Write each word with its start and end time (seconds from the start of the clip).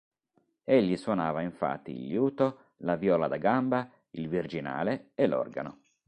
Egli 0.63 0.97
suonava 0.97 1.41
infatti 1.43 1.91
il 1.91 2.07
liuto, 2.07 2.71
la 2.77 2.95
viola 2.95 3.27
da 3.27 3.37
gamba, 3.37 3.87
il 4.13 4.27
virginale 4.29 5.11
e 5.13 5.27
l'organo. 5.27 5.77